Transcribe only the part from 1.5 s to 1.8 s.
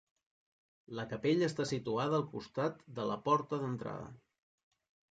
està